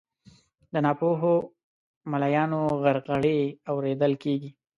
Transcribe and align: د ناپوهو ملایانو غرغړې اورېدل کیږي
د 0.73 0.73
ناپوهو 0.85 1.33
ملایانو 2.11 2.61
غرغړې 2.81 3.39
اورېدل 3.71 4.13
کیږي 4.23 4.49